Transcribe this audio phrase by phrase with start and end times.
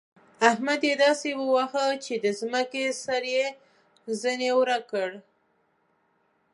[0.49, 3.45] احمد يې داسې وواهه چې د ځمکې سر يې
[4.21, 5.09] ځنې ورک کړ.